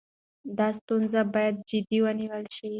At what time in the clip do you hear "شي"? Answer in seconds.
2.57-2.67